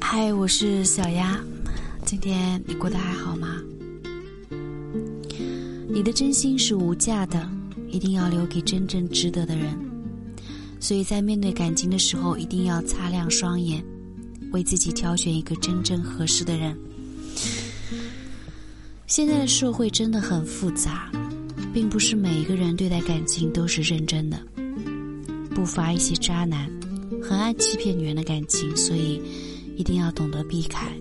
[0.00, 1.40] 嗨，我是小丫，
[2.04, 3.56] 今天你过得还好吗？
[5.88, 7.48] 你的真心是无价的，
[7.88, 9.66] 一定要留给真正值得的人。
[10.78, 13.84] 所以在面对感情的时候，一定要擦亮双眼，
[14.52, 16.76] 为自己挑选一个真正合适的人。
[19.06, 21.10] 现在的社会真的很复杂，
[21.72, 24.40] 并不是每一个人对待感情都是认真的，
[25.54, 26.70] 不乏一些渣男，
[27.22, 29.20] 很爱欺骗女人的感情，所以。
[29.76, 30.92] 一定要懂得避开。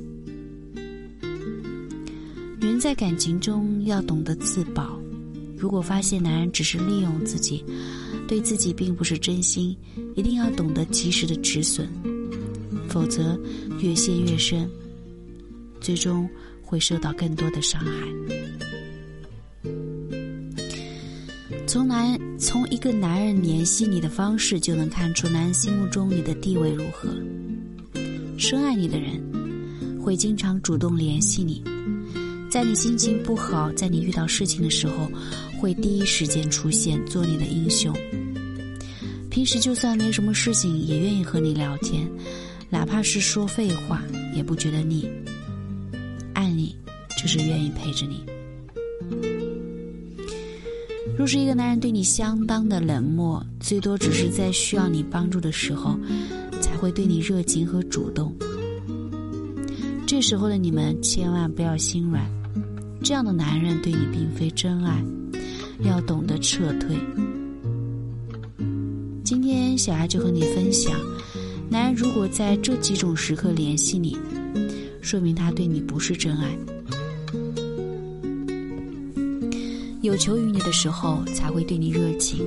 [2.62, 4.98] 女人在感情中要懂得自保。
[5.58, 7.62] 如果发现男人只是利用自己，
[8.26, 9.76] 对自己并不是真心，
[10.16, 11.90] 一定要懂得及时的止损，
[12.88, 13.38] 否则
[13.82, 14.70] 越陷越深，
[15.82, 16.30] 最终
[16.62, 17.92] 会受到更多的伤害。
[21.68, 27.10] 从男从一个男人联系你的方式，就能看出男人心目中你的地位如何。
[28.38, 29.22] 深爱你的人，
[30.02, 31.64] 会经常主动联系你，
[32.50, 35.10] 在你心情不好，在你遇到事情的时候，
[35.60, 37.94] 会第一时间出现，做你的英雄。
[39.30, 42.10] 平时就算没什么事情，也愿意和你聊天，
[42.70, 44.02] 哪怕是说废话，
[44.34, 45.08] 也不觉得腻。
[46.34, 46.76] 爱你，
[47.22, 48.24] 就是愿意陪着你。
[51.20, 56.00] 若是一个男人对你相当的冷漠，最多只是在需要你帮助的时候。
[56.62, 58.34] 才会对你热情和主动。
[60.08, 62.24] 这时候的你们千万不要心软，
[63.02, 65.04] 这样的男人对你并非真爱，
[65.84, 66.96] 要懂得撤退。
[69.24, 70.94] 今天小爱就和你分享，
[71.70, 74.18] 男人如果在这几种时刻联系你，
[75.02, 76.58] 说明他对你不是真爱。
[80.02, 82.40] 有求于你的时候，才会对你热情。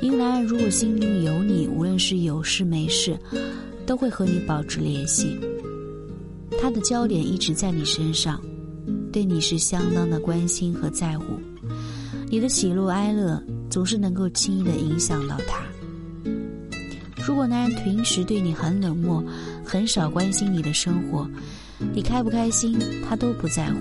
[0.00, 3.18] 一个男人如果心里有你，无论是有事没事，
[3.86, 5.38] 都会和你保持联系。
[6.60, 8.40] 他的焦点一直在你身上，
[9.10, 11.24] 对你是相当的关心和在乎。
[12.30, 15.62] 你的喜怒哀乐总是能够轻易的影响到他。
[17.26, 19.24] 如果男人平时对你很冷漠，
[19.64, 21.26] 很少关心你的生活，
[21.94, 23.78] 你开不开心他都不在乎。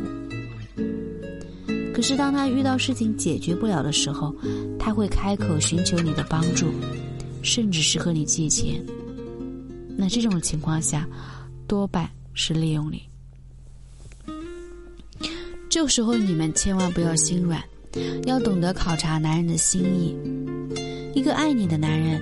[1.98, 4.32] 可是当他遇到事情解决不了的时候，
[4.78, 6.68] 他会开口寻求你的帮助，
[7.42, 8.86] 甚至是和你借钱。
[9.98, 11.10] 那这种情况下，
[11.66, 13.02] 多半是利用你。
[15.68, 17.60] 这时候你们千万不要心软，
[18.28, 20.16] 要懂得考察男人的心意。
[21.16, 22.22] 一个爱你的男人，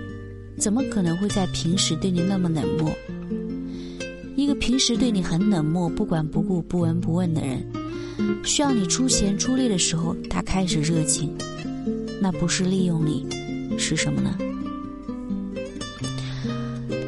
[0.58, 2.90] 怎么可能会在平时对你那么冷漠？
[4.38, 7.62] 一个平时对你很冷漠、不管不顾、不闻不问的人。
[8.44, 11.36] 需要你出钱出力的时候，他开始热情，
[12.22, 13.26] 那不是利用你，
[13.78, 14.38] 是什么呢？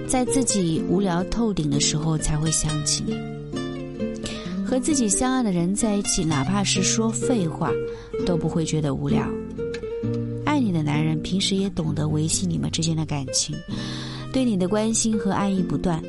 [0.07, 3.15] 在自己无聊透顶的时候才会想起你。
[4.65, 7.71] 和自己相爱的人在一起，哪怕是说废话，
[8.25, 9.25] 都不会觉得无聊。
[10.43, 13.55] 爱你的男人平时也懂得维系你们之间的感情，
[14.33, 16.01] 对你的关心和爱意不断，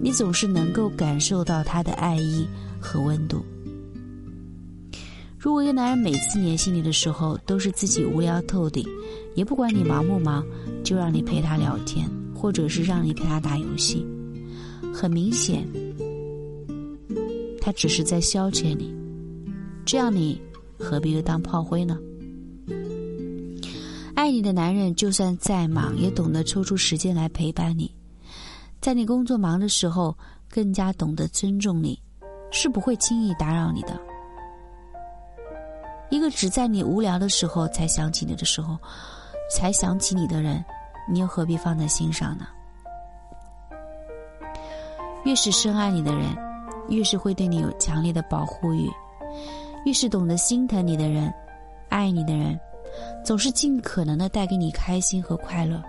[0.00, 2.46] 你总是能够感受到他的爱意
[2.80, 3.44] 和温度。
[5.38, 8.84] 如果一个男人每次联系你的时候都是自己无聊透顶，
[9.36, 10.44] 也不管你忙不忙，
[10.82, 14.04] 就让你陪他聊天，或者是让你陪他打游戏，
[14.92, 15.64] 很明显，
[17.60, 18.92] 他只是在消遣你。
[19.86, 20.40] 这样你
[20.76, 21.96] 何必又当炮灰呢？
[24.14, 27.88] 爱你的男人就算再忙，也懂得抽出时间来陪伴你，
[28.80, 30.18] 在你工作忙的时候，
[30.50, 31.96] 更加懂得尊重你，
[32.50, 34.07] 是不会轻易打扰你的。
[36.10, 38.78] 一个只在你无聊的时候才想起你的时候，
[39.50, 40.64] 才想起你的人，
[41.10, 42.46] 你又何必放在心上呢？
[45.24, 46.34] 越是深爱你的人，
[46.88, 48.88] 越是会对你有强烈的保护欲；
[49.84, 51.32] 越是懂得心疼你的人，
[51.90, 52.58] 爱你的人，
[53.22, 55.82] 总是尽可能的带给你开心和快乐。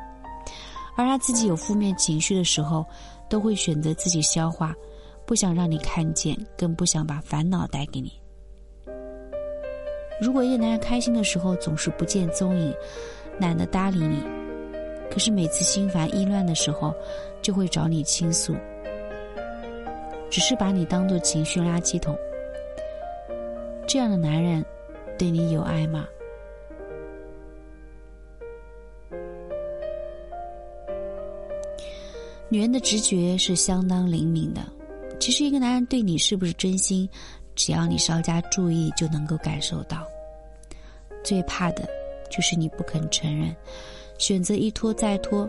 [0.97, 2.85] 而他自己有负面情绪的时候，
[3.29, 4.75] 都会选择自己消化，
[5.25, 8.11] 不想让你看见，更不想把烦恼带给你。
[10.21, 12.73] 如果一个男人开心的时候总是不见踪影，
[13.39, 14.21] 懒得搭理你，
[15.09, 16.93] 可是每次心烦意乱的时候，
[17.41, 18.53] 就会找你倾诉，
[20.29, 22.17] 只是把你当做情绪垃圾桶，
[23.87, 24.63] 这样的男人，
[25.17, 26.05] 对你有爱吗？
[32.49, 34.61] 女人的直觉是相当灵敏的，
[35.19, 37.07] 其实一个男人对你是不是真心？
[37.55, 40.08] 只要你稍加注意，就能够感受到。
[41.29, 41.87] 最怕的，
[42.27, 43.55] 就是你不肯承认，
[44.17, 45.47] 选择一拖再拖，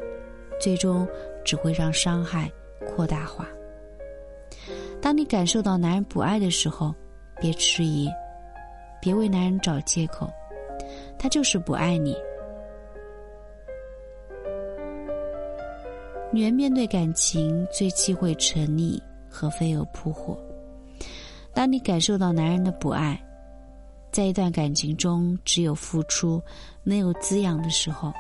[0.61, 1.09] 最终
[1.43, 2.53] 只会让伤害
[2.87, 3.49] 扩大化。
[5.01, 6.95] 当你感受到男人不爱的时候，
[7.41, 8.11] 别迟疑，
[9.01, 10.31] 别为男人找借口，
[11.19, 12.15] 他就是不爱你。
[16.31, 19.01] 女人面对感情最忌讳沉溺
[19.31, 20.37] 和飞蛾扑火。
[21.55, 23.19] 当你感受到男人的不爱，
[24.13, 26.43] 在一段感情中只有付出
[26.83, 28.13] 没有滋养的时候，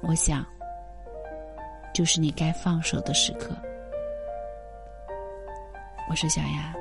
[0.00, 0.44] 我想，
[1.94, 3.56] 就是你该放手的时刻。
[6.10, 6.74] 我是小雅。